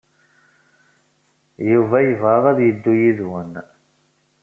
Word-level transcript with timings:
Yuba 1.71 1.97
yebɣa 2.07 2.39
ad 2.51 2.59
yeddu 2.67 2.93
yid-wen. 3.01 3.51